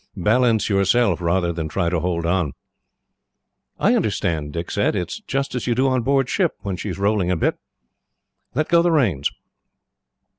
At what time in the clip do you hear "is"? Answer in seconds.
5.11-5.21, 6.89-6.97